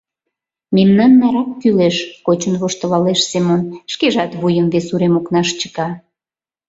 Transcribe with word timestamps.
—Мемнан 0.75 1.11
нарак 1.21 1.49
кӱлеш,— 1.61 1.97
кочын 2.25 2.53
воштылалеш 2.61 3.19
Семон, 3.31 3.61
шкежат 3.91 4.31
вуйым 4.39 4.67
вес 4.73 4.87
урем 4.93 5.13
окнаш 5.19 5.47
чыка. 5.59 5.89